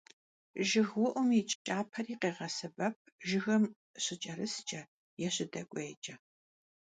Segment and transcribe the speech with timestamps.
[0.67, 2.95] ЖыгыуIум и кIапэри къегъэсэбэп
[3.27, 3.63] жыгым
[4.03, 4.81] щыкIэрыскIэ
[5.25, 6.15] е щыдэкIуейкIэ.